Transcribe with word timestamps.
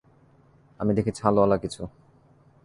আমি 0.79 0.91
দেখি 0.93 1.11
ছালওয়ালা 1.11 1.57
কিছু। 1.57 1.81